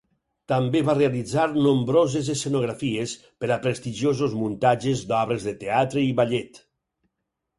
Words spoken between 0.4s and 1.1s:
També va